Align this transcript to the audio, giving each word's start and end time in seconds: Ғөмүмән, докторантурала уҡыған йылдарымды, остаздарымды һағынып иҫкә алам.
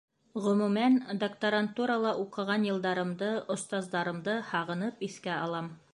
Ғөмүмән, 0.43 0.95
докторантурала 1.23 2.13
уҡыған 2.23 2.65
йылдарымды, 2.69 3.29
остаздарымды 3.57 4.39
һағынып 4.55 5.09
иҫкә 5.11 5.41
алам. 5.49 5.75